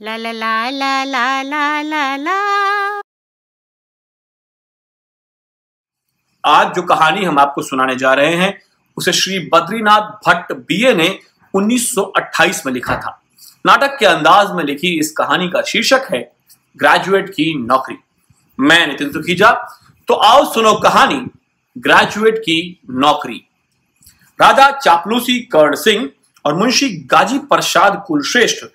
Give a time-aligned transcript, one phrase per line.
[0.00, 2.36] La la la la la la la la.
[6.44, 8.62] आज जो कहानी हम आपको सुनाने जा रहे हैं,
[8.96, 11.18] उसे श्री बद्रीनाथ भट्ट बीए ने
[11.54, 13.22] 1928 में लिखा था।
[13.66, 16.32] नाटक के अंदाज में लिखी इस कहानी का शीर्षक है,
[16.76, 17.98] ग्रेजुएट की नौकरी।
[18.60, 19.52] मैं नितिन सुखीजा
[20.08, 21.26] तो आओ सुनो कहानी,
[21.78, 23.42] ग्रेजुएट की नौकरी।
[24.40, 26.10] राजा चापलूसी कर्ण सिंह
[26.44, 28.66] और मुंशी गाजी प्रसाद कुलश्रेष्ठ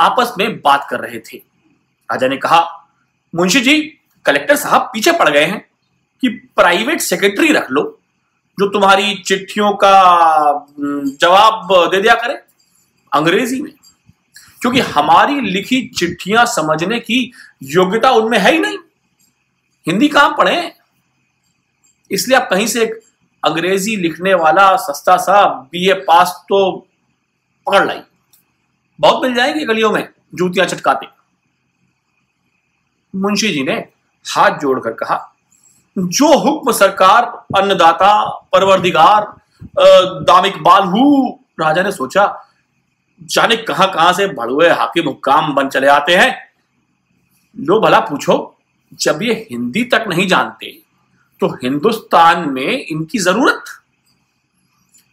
[0.00, 1.36] आपस में बात कर रहे थे।
[2.10, 2.88] राजा ने कहा,
[3.34, 3.80] मुंशी जी,
[4.24, 5.60] कलेक्टर साहब पीछे पड़ गए हैं
[6.22, 7.82] कि प्राइवेट सेक्रेटरी रख लो,
[8.58, 10.66] जो तुम्हारी चिट्ठियों का
[11.20, 12.34] जवाब दे दिया करे
[13.12, 13.72] अंग्रेज़ी में।
[14.60, 17.32] क्योंकि हमारी लिखी चिट्ठियाँ समझने की
[17.62, 18.78] योग्यता उनमें है ही नहीं।
[19.86, 20.72] हिंदी कहाँ पढ़े
[22.10, 23.00] इसलिए आप कहीं से एक
[23.44, 26.86] अंग्रेज़ी लिखने वाला सस्ता सा बीए पास तो
[27.66, 28.00] पकड़ लाई।
[29.00, 31.06] बहुत मिल जाएँगे गलियों में, जूतियाँ चटकाते।
[33.14, 33.74] मुंशी जी ने
[34.26, 35.16] हाथ जोड़कर कहा,
[35.96, 37.24] जो हुक्म सरकार,
[37.56, 39.24] अन्नदाता, परवरदिगार
[40.24, 41.28] दामिक बालहू
[41.60, 42.26] राजा ने सोचा,
[43.20, 46.34] जाने कहाँ कहाँ से भड़ुए हाकिम हुक्काम बन चले आते हैं।
[47.56, 48.56] लो भला पूछो,
[48.92, 50.78] जब ये हिंदी तक नहीं जानते
[51.40, 53.64] तो हिंदुस्तान में इनकी ज़रूरत?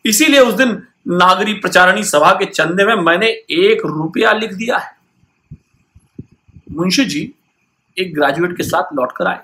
[0.06, 4.96] इसीलिए उस दिन नागरी प्रचारणी सभा के चंदे में मैंने एक रुपया लिख दिया है।
[6.72, 7.34] मुंशी जी
[7.98, 9.40] एक ग्रेजुएट के साथ लौटकर आए।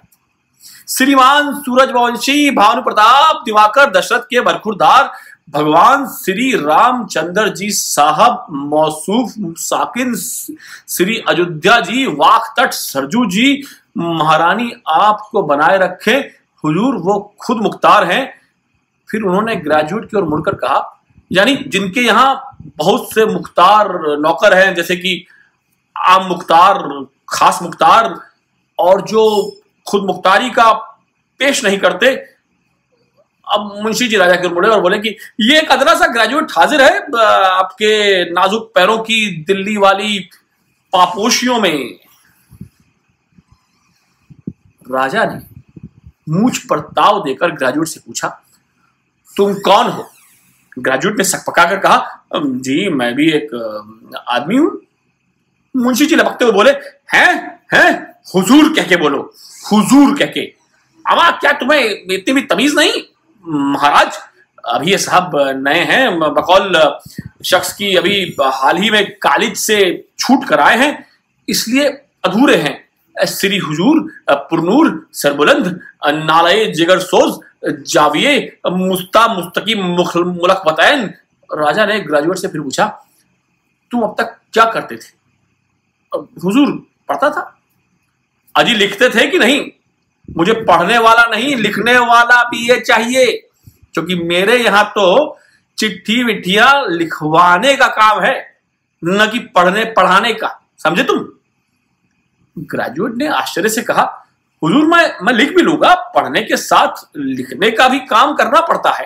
[0.90, 5.12] श्रीमान सूरजवंशी भानु प्रताप दिवाकर दशरथ के बरखुरदार
[5.50, 13.64] भगवान श्री रामचंद्र जी साहब मौसूफ साकिन श्री अयोध्या जी वाक तट सरजू जी
[13.98, 16.16] महारानी आपको बनाए रखे।
[16.64, 18.34] हुजूर वो खुद मुख्तार हैं।
[19.10, 23.88] फिर उन्होंने ग्रेजुएट की ओर मुड़कर कहा यानी जिनके यहाँ बहुत से मुख्तार
[24.20, 25.26] नौकर हैं, जैसे कि
[25.96, 26.84] आम मुख्तार,
[27.30, 28.14] खास मुख्तार,
[28.80, 29.24] और जो
[29.88, 30.72] खुद मुख्तारी का
[31.40, 32.14] पेश नहीं करते,
[33.48, 35.10] अब मुंशी जी राजा के मुड़े और बोले कि
[35.42, 40.20] ये एक अदरा सा ग्रेजुएट हाजिर है आपके नाजुक पैरों की दिल्ली वाली
[40.94, 42.00] पापोशियों में।
[44.86, 45.40] राजा ने
[46.30, 48.28] मूछ पर ताव देकर ग्रेजुएट से पूछा,
[49.36, 50.10] तुम कौन हो?
[50.78, 53.50] ग्रेजुएट ने सकपका कर कहा जी, मैं भी एक
[54.30, 54.80] आदमी हूँ।
[55.76, 56.72] मुंशी जी लपकते हुए बोले,
[57.14, 57.92] हैं हैं,
[58.36, 59.20] हुजूर कह के बोलो,
[59.72, 60.42] हुजूर कह के।
[61.06, 63.02] अमा क्या तुम्हें इतनी भी तमीज नहीं?
[63.46, 64.20] महाराज,
[64.64, 66.74] अभी ये साहब नए हैं, बकौल
[67.46, 69.80] शख्स की अभी हाल ही में कॉलेज से
[70.20, 71.06] छूट कर आए हैं,
[71.48, 71.88] इसलिए
[72.26, 72.78] अधूरे हैं।
[73.16, 74.00] श्री हुजूर
[74.50, 75.68] पुरनूर सरबुलंद
[76.24, 77.40] नालय जिगर सोज
[77.88, 78.36] जाविये
[78.68, 81.06] मुस्ता मुस्तकी मुलक बतायन
[81.50, 82.86] राजा ने ग्रेजुएट से फिर पूछा,
[83.92, 85.10] तुम अब तक क्या करते थे?
[86.44, 86.72] हुजूर,
[87.10, 87.42] पढ़ता था।
[88.56, 89.62] अजी, लिखते थे कि नहीं?
[90.30, 93.26] मुझे पढ़ने वाला नहीं, लिखने वाला भी ये चाहिए।
[93.94, 95.38] क्योंकि मेरे यहाँ तो
[95.78, 98.36] चिट्ठी विट्ठियाँ लिखवाने का काम है,
[99.04, 101.26] न कि पढ़ने, पढ़ाने का। समझे तुम?
[102.60, 104.04] ग्रेजुएट ने आश्चर्य से कहा,
[104.62, 108.92] हुजूर, मैं मैं लिख भी लूँगा, पढ़ने के साथ लिखने का भी काम करना पड़ता
[108.92, 109.06] है.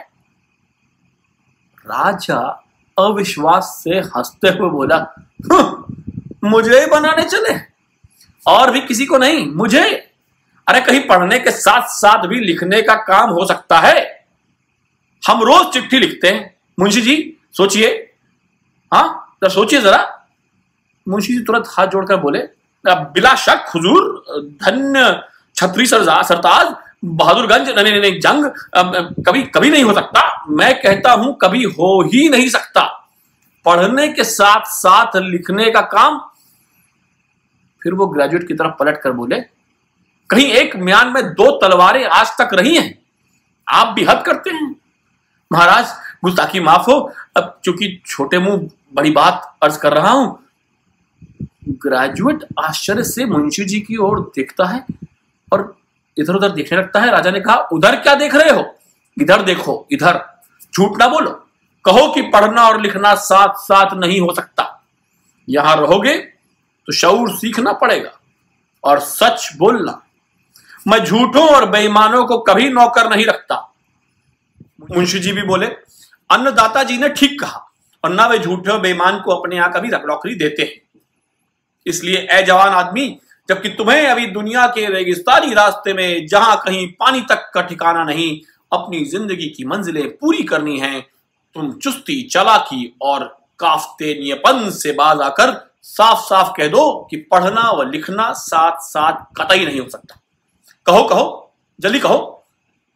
[1.85, 2.39] राजा
[2.97, 4.97] अविश्वास से हँसते हुए बोला
[6.43, 7.55] मुझे ही बनाने चले,
[8.45, 9.83] और भी किसी को नहीं, मुझे
[10.67, 14.25] अरे कहीं पढ़ने के साथ साथ भी लिखने का काम हो सकता है।
[15.23, 17.15] हम रोज चिट्ठी लिखते हैं। मुंशी जी,
[17.57, 17.87] सोचिए।
[18.91, 19.05] हाँ
[19.43, 20.01] जरा सोचिए जरा।
[21.07, 22.39] मुंशी जी तुरंत हाथ जोड़कर बोले
[22.87, 24.25] बिला शक, हुजूर
[24.63, 25.21] धन्य
[25.55, 26.73] छत्री सरजा सरताज,
[27.05, 28.45] बहादुरगंज नहीं नहीं नहीं जंग
[29.25, 32.83] कभी कभी नहीं हो सकता। मैं कहता हूँ, कभी हो ही नहीं सकता।
[33.65, 36.19] पढ़ने के साथ साथ लिखने का काम,
[37.81, 39.39] फिर वो ग्रेजुएट की तरफ़ पलट कर बोले,
[40.29, 42.97] कहीं एक म्यान में दो तलवारें आज तक रही हैं।
[43.67, 44.75] आप भी हद करते हैं।
[45.51, 45.93] महाराज,
[46.23, 46.99] गुस्ताखी माफ़ हो।
[47.37, 50.39] अब चूँकि छोटे मुँह बड़ी बात अर्ज़ कर रहा हूँ
[51.67, 54.85] ग्रेजुएट आश्चर्य से मुंशी जी की ओर देखता है
[55.53, 55.75] और
[56.17, 58.63] इधर उधर देखने लगता है। राजा ने कहा, उधर क्या देख रहे हो?
[59.17, 60.21] इधर देखो, इधर।
[60.75, 61.31] झूठ ना बोलो।
[61.85, 64.63] कहो कि पढ़ना और लिखना साथ साथ नहीं हो सकता।
[65.49, 66.17] यहाँ रहोगे
[66.87, 68.11] तो शौर सीखना पड़ेगा
[68.83, 70.01] और सच बोलना।
[70.87, 73.55] मैं झूठों और बेईमानों को कभी नौकर नहीं रखता।
[74.91, 75.65] मुंशी जी भी बोले,
[76.29, 77.63] अन्नदाता जी ने ठीक कहा।
[78.03, 80.86] और ना वे झूठे और बेईमान को अपने यहाँ कभी नौकरी देते हैं।
[81.87, 83.07] इसलिए ए जवान आदमी,
[83.49, 88.39] जबकि तुम्हें अभी दुनिया के रेगिस्तानी रास्ते में जहाँ कहीं पानी तक का ठिकाना नहीं,
[88.71, 90.99] अपनी ज़िंदगी की मंजिलें पूरी करनी है,
[91.55, 93.23] तुम चुस्ती, चालाकी और
[93.59, 99.23] काफ्ते नियपन से बाज आकर साफ़ साफ़ कह दो कि पढ़ना व लिखना साथ साथ
[99.37, 100.19] कतई नहीं हो सकता।
[100.87, 102.33] कहो कहो, जल्दी कहो।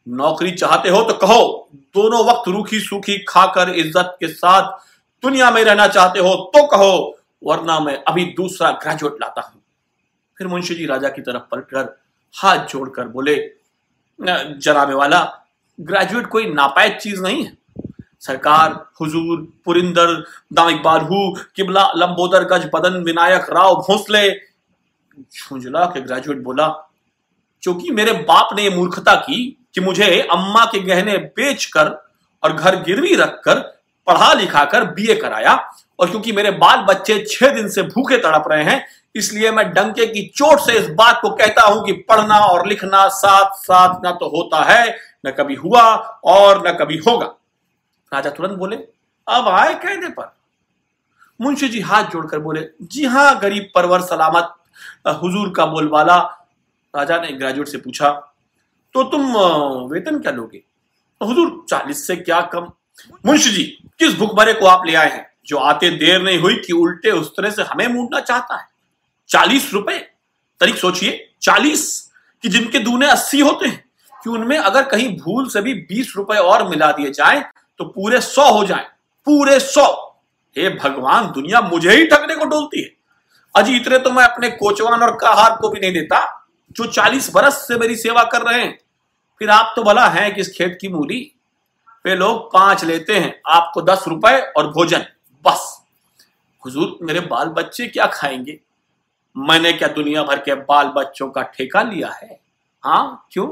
[0.07, 4.71] नौकरी चाहते हो तो कहो। दोनों वक्त रूखी सूखी खाकर इज़्ज़त के साथ
[5.23, 9.61] दुनिया में रहना चाहते हो तो कहो। वरना मैं अभी दूसरा ग्रेजुएट लाता हूँ।
[10.37, 11.95] फिर मुंशी जी राजा की तरफ़ पलटकर
[12.35, 13.35] हाथ जोड़कर बोले
[14.19, 15.19] जनाबे वाला
[15.79, 17.57] ग्रेजुएट कोई नापायद चीज़ नहीं है।
[18.19, 20.13] सरकार, हुजूर, पुरिंदर
[20.53, 24.29] दाम इकबाल हु किबला, लंबोदर, गज बदन, विनायक, राव भोसले।
[25.21, 26.67] झुंझला के ग्रेजुएट बोला
[27.63, 31.89] क्योंकि मेरे बाप ने यह मूर्खता की कि मुझे अम्मा के गहने बेचकर
[32.43, 33.59] और घर गिरवी रखकर
[34.07, 35.55] पढ़ा लिखा कर बीए कराया
[35.99, 40.05] और क्योंकि मेरे बाल बच्चे छह दिन से भूखे तड़प रहे हैं, इसलिए मैं डंके
[40.07, 44.11] की चोट से इस बात को कहता हूँ कि पढ़ना और लिखना साथ साथ न
[44.11, 44.95] तो होता है,
[45.25, 45.81] न कभी हुआ
[46.25, 47.25] और न कभी होगा।
[48.11, 50.33] राजा तुरंत बोले, अब आए कहने पर?
[51.39, 54.53] मुंशी जी हाथ जोड़कर बोले, जी हाँ, गरीब परवर सलामत
[55.21, 56.17] हुजूर का बोलबाला।
[56.93, 58.09] राजा ने ग्रेजुएट से पूछा
[58.95, 59.37] तो तुम
[59.89, 60.61] वेतन क्या लोगे?
[61.21, 62.71] हुजूर, चालीस से क्या कम
[63.25, 63.63] मुंशी जी,
[63.99, 65.31] किस भुखमरे को आप ले आए हैं?
[65.47, 68.67] जो आते देर नहीं हुई कि उल्टे उस तरह से हमें मूडना चाहता है।
[69.29, 69.99] चालीस रुपए?
[70.59, 72.11] तरीक सोचिए, चालीस?
[72.41, 73.85] कि जिनके दूने अस्सी होते हैं,
[74.23, 77.45] कि उनमें अगर कहीं भूल से भी बीस रुपए और मिला दिए जाए
[77.77, 78.85] तो पूरे सौ हो जाए।
[79.25, 80.17] पूरे सौ।
[80.57, 82.89] हे भगवान, दुनिया मुझे ही ठगने को डोलती है।
[83.55, 87.53] अजी, इतने तो मैं अपने कोचवान और काहार को भी नहीं देता, जो चालीस बरस
[87.53, 88.79] से मेरी सेवा कर रहे हैं।
[89.39, 91.31] फिर आप तो भला हैं किस खेत की मूली
[92.05, 95.05] वे लोग पाँच लेते हैं, आपको दस रुपए और भोजन,
[95.45, 95.81] बस।
[96.63, 98.59] हुजूर, मेरे बाल बच्चे क्या खाएँगे?
[99.35, 102.39] मैंने क्या दुनिया भर के बाल बच्चों का ठेका लिया है?
[102.83, 103.47] हाँ क्यों?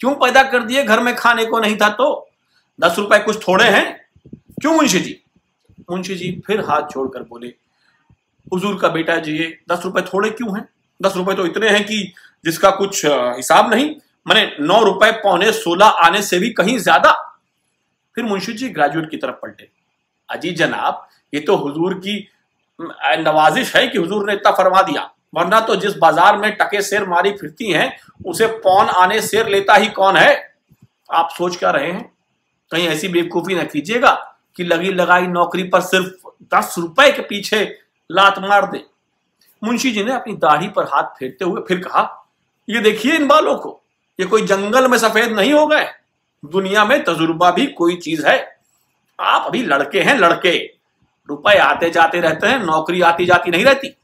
[0.00, 2.28] क्यों पैदा कर दिए घर में खाने को नहीं था तो?
[2.78, 3.84] दस रुपए कुछ थोड़े हैं?
[4.60, 5.20] क्यों मुंशी जी?
[5.90, 7.52] मुंशी जी फिर हाथ छोड़कर बोले,
[8.52, 10.68] हुजूर का बेटा जी, ये दस रुपए थोड़े क्यों हैं?
[11.00, 12.12] दस रुपए तो इतने हैं कि
[12.44, 13.94] जिसका कुछ हिसाब नहीं,
[14.26, 17.25] मैंने नौ रुपए पौने सोलह आने से भी कहीं ज़्यादा
[18.16, 19.68] फिर मुंशी जी ग्रेजुएट की तरफ़ पलटे।
[20.28, 22.26] अजी जनाब, ये तो हुजूर की
[22.80, 27.04] नवाजिश है कि हुजूर ने इतना फरमा दिया, वरना तो जिस बाज़ार में टके शेर
[27.08, 27.96] मारी फिरती हैं,
[28.26, 30.54] उसे पौन आने शेर लेता ही कौन है?
[31.10, 32.10] आप सोच क्या रहे हैं?
[32.72, 34.12] कहीं ऐसी बेवकूफ़ी न कीजिएगा
[34.56, 37.64] कि लगी लगाई नौकरी पर सिर्फ़ दस रुपए के पीछे
[38.10, 38.84] लात मार दे।
[39.62, 42.02] मुंशी जी ने अपनी दाढ़ी पर हाथ फेरते हुए फिर कहा,
[42.68, 43.80] ये देखिए इन बालों को,
[44.18, 45.86] ये कोई जंगल में सफ़ेद नहीं हो गए।
[46.46, 48.58] दुनिया में तजुर्बा भी कोई चीज़ है।
[49.20, 50.56] आप अभी लड़के हैं, लड़के।
[51.28, 53.96] रुपए आते जाते रहते हैं, नौकरी आती जाती नहीं रहती।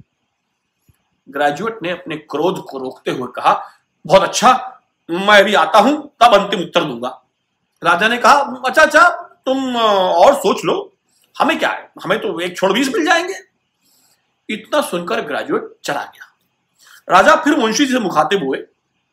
[1.28, 3.70] ग्रेजुएट ने अपने क्रोध को रोकते हुए कहा,
[4.06, 4.80] बहुत अच्छा
[5.10, 7.22] मैं भी आता हूँ, तब अंतिम उत्तर दूँगा।
[7.84, 8.32] राजा ने कहा
[8.66, 9.08] अच्छा अच्छा
[9.46, 10.92] तुम और सोच लो।
[11.38, 11.90] हमें क्या है?
[12.04, 13.34] हमें तो एक छोड़ बीस मिल जाएँगे।
[14.50, 16.28] इतना सुनकर ग्रेजुएट चला गया।
[17.16, 18.58] राजा फिर मुंशी जी से मुखातिब हुए।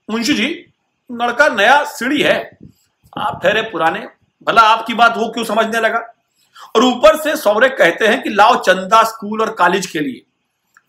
[0.09, 0.73] मुंशी जी,
[1.11, 2.57] लड़का नया सीढ़ी है
[3.13, 4.07] आप ठहरे पुराने,
[4.47, 5.99] भला आपकी बात वो क्यों समझने लगा?
[6.75, 10.21] और ऊपर से सौरे कहते हैं कि लाओ चंदा स्कूल और कॉलेज के लिए।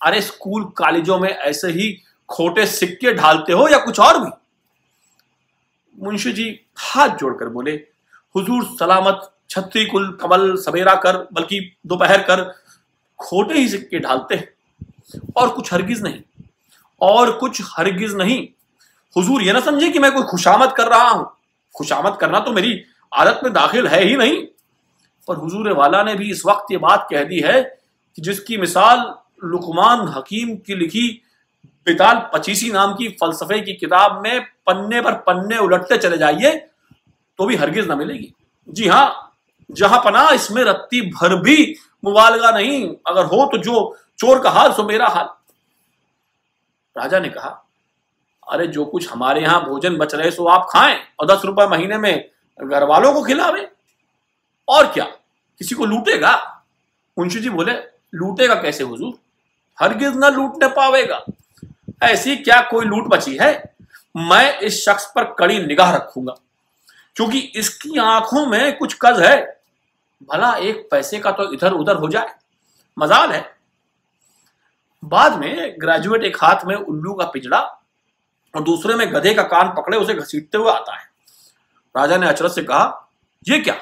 [0.00, 1.92] अरे स्कूल कॉलेजों में ऐसे ही
[2.28, 4.30] खोटे सिक्के ढालते हो या कुछ और भी?
[5.98, 7.72] मुंशी जी हाथ जोड़कर बोले,
[8.34, 12.42] हुजूर सलामत, छत्री कुल कमल सवेरा कर, बल्कि दोपहर कर,
[13.20, 14.48] खोटे ही सिक्के ढालते हैं।
[15.36, 16.20] और कुछ हरगिज नहीं,
[17.00, 18.46] और कुछ हरगिज नहीं।
[19.16, 21.30] हुजूर ये ना समझे कि मैं कोई खुशामद कर रहा हूँ।
[21.74, 24.36] खुशामद करना तो मेरी आदत में दाखिल है ही नहीं।
[25.28, 28.98] पर हुजूर वाला ने भी इस वक्त ये बात कह दी है कि जिसकी मिसाल
[29.44, 31.08] लुकमान हकीम की लिखी
[31.86, 36.56] बिताल पचीसी नाम की फलसफे की किताब में पन्ने पर पन्ने उलटते चले जाइए
[37.38, 38.32] तो भी हरगिज ना मिलेगी।
[38.68, 39.36] जी हाँ
[39.70, 41.74] जहाँ पना इसमें रत्ती भर भी
[42.04, 45.28] मुबालगा नहीं, अगर हो तो जो चोर का हाल, सो मेरा हाल।
[46.96, 47.50] राजा ने कहा
[48.50, 51.98] अरे जो कुछ हमारे यहाँ भोजन बच रहे सो आप खाएँ और दस रुपए महीने
[51.98, 53.68] में घर वालों को खिलावे।
[54.68, 55.04] और क्या?
[55.60, 56.32] किसी को लूटेगा?
[57.16, 57.72] मुंशी जी बोले,
[58.14, 59.12] लूटेगा कैसे हुजूर?
[59.78, 61.24] हरगिज ना लूटने पावेगा।
[62.02, 63.52] ऐसी क्या कोई लूट बची है?
[64.14, 66.34] मैं इस शख्स पर कड़ी निगाह रखूँगा,
[67.16, 69.38] क्योंकि इसकी आँखों में कुछ कज है।
[70.28, 72.34] भला एक पैसे का तो इधर उधर हो जाए।
[72.96, 73.44] मजाल है।
[75.02, 77.60] बाद में ग्रेजुएट एक हाथ में उल्लू का पिजड़ा
[78.54, 81.08] और दूसरे में गधे का कान पकड़े, उसे घसीटते हुए आता है।
[81.94, 83.10] राजा ने अचरज से कहा,
[83.48, 83.74] ये क्या?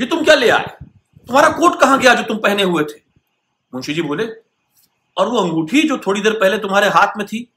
[0.00, 0.66] ये तुम क्या ले आए?
[1.28, 3.00] तुम्हारा कोट कहाँ गया जो तुम पहने हुए थे?
[3.72, 4.26] मुंशी जी बोले,
[5.16, 7.48] और वो अंगूठी जो थोड़ी देर पहले तुम्हारे हाथ में थी?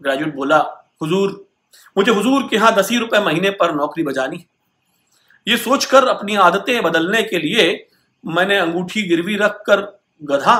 [0.00, 0.58] ग्रेजुएट बोला,
[1.02, 1.46] हुजूर,
[1.96, 4.44] मुझे हुजूर के यहाँ दस ही रुपए महीने पर नौकरी बजानी
[5.46, 7.88] ये सोचकर अपनी आदतें बदलने के लिए
[8.24, 9.80] मैंने अंगूठी गिरवी रखकर
[10.22, 10.56] गधा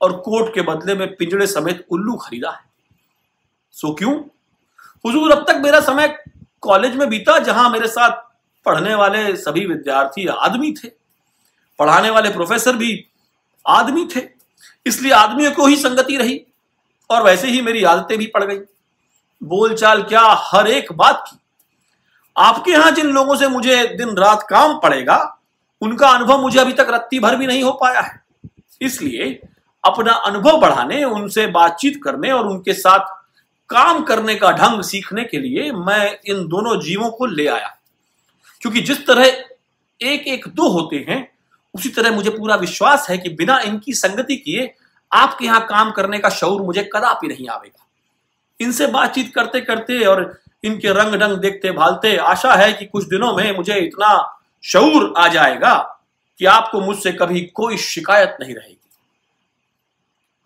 [0.00, 2.71] और कोट के बदले में पिंजड़े समेत उल्लू खरीदा है।
[3.74, 4.12] सो क्यों?
[5.04, 6.08] हुजूर, अब तक मेरा समय
[6.60, 8.10] कॉलेज में बीता जहाँ मेरे साथ
[8.66, 10.88] पढ़ने वाले सभी विद्यार्थी आदमी थे।
[11.78, 13.06] पढ़ाने वाले प्रोफेसर भी
[13.66, 14.20] आदमी थे।
[14.86, 16.40] इसलिए आदमियों को ही संगति रही
[17.10, 18.58] और वैसे ही मेरी आदतें भी पड़ गई।
[19.42, 21.38] बोलचाल क्या हर एक बात की।
[22.36, 25.38] आपके यहाँ जिन लोगों से मुझे दिन रात काम पड़ेगा,
[25.82, 28.22] उनका अनुभव मुझे अभी तक रत्ती भर भी नहीं हो पाया है।
[28.80, 29.32] इसलिए
[29.84, 33.21] अपना अनुभव बढ़ाने, उनसे बातचीत करने और उनके साथ
[33.72, 37.76] काम करने का ढंग सीखने के लिए मैं इन दोनों जीवों को ले आया।
[38.60, 39.26] क्योंकि जिस तरह
[40.00, 41.32] एक एक दो होते हैं,
[41.74, 44.74] उसी तरह मुझे पूरा विश्वास है कि बिना इनकी संगति किए
[45.12, 47.86] आपके यहाँ काम करने का शौर मुझे कदापि नहीं आवेगा।
[48.60, 53.36] इनसे बातचीत करते करते और इनके रंग ढंग देखते भालते आशा है कि कुछ दिनों
[53.36, 55.74] में मुझे इतना शौर आ जाएगा
[56.38, 58.78] कि आपको मुझसे कभी कोई शिकायत नहीं रहेगी।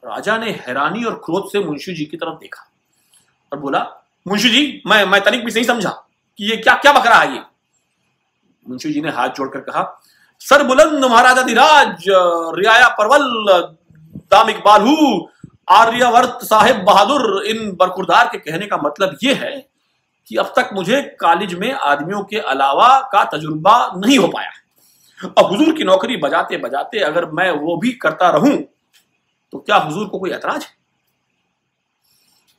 [0.05, 2.73] राजा ने हैरानी और क्रोध से मुंशी जी की तरफ़ देखा।
[3.53, 3.81] और बोला,
[4.27, 5.91] मुंशी जी, मैं मैं तनिक भी नहीं समझा
[6.39, 7.43] कि ये क्या क्या बकरा है ये?
[8.67, 9.83] मुंशी जी ने हाथ जोड़कर कहा,
[10.43, 12.05] सर बुलंद महाराजा दिराज
[12.59, 13.25] रियाया परवल,
[14.31, 14.87] दाम इकबाल
[15.69, 19.57] आर्यवर्त साहेब बहादुर, इन बरकुरदार के कहने का मतलब यह है
[20.29, 24.51] कि अब तक मुझे कॉलेज में आदमियों के अलावा का तजुर्बा नहीं हो पाया।
[25.39, 28.57] अब हुजूर की नौकरी बजाते बजाते अगर मैं वो भी करता रहूँ
[29.53, 30.76] तो क्या हुजूर को कोई ऐतराज है?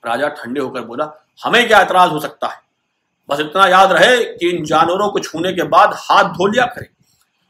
[0.03, 2.61] राजा ठंडे होकर बोला, हमें क्या ऐतराज हो सकता है?
[3.29, 6.87] बस इतना याद रहे कि इन जानवरों को छूने के बाद हाथ धो लिया करें,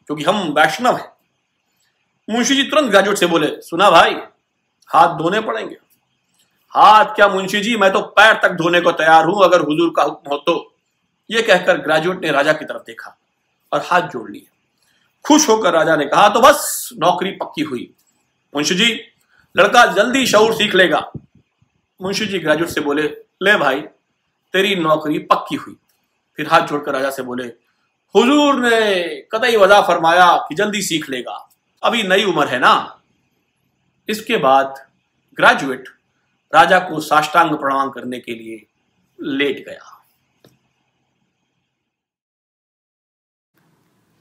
[0.10, 1.12] क्योंकि हम वैष्णव हैं।
[2.28, 4.16] मुंशी जी तुरंत ग्रेजुएट से बोले, सुना भाई,
[4.90, 5.76] हाथ धोने पड़ेंगे।
[6.74, 10.04] हाथ क्या मुंशी जी, मैं तो पैर तक धोने को तैयार हूँ, अगर हुजूर का
[10.04, 10.74] हुक्म हो तो।
[11.30, 13.16] यह कहकर ग्रेजुएट ने राजा की तरफ़ देखा
[13.72, 14.46] और हाथ जोड़ लिए।
[15.26, 17.90] खुश होकर राजा ने कहा तो बस नौकरी पक्की हुई।
[18.54, 18.94] मुंशी जी,
[19.56, 21.00] लड़का जल्दी शौर सीख लेगा।
[22.02, 23.04] मुंशी जी ग्रेजुएट से बोले,
[23.42, 23.82] ले भाई,
[24.54, 25.76] तेरी नौकरी पक्की हुई।
[26.38, 27.44] फिर हाथ जोड़कर राजा से बोले,
[28.16, 31.50] हुजूर ने कतई वजह फरमाया कि जल्दी सीख लेगा।
[31.84, 33.02] अभी नई उम्र है ना?
[34.10, 34.88] इसके बाद
[35.34, 35.90] ग्रेजुएट
[36.56, 38.68] राजा को साष्टांग प्रणाम करने के लिए
[39.22, 39.97] लेट गया।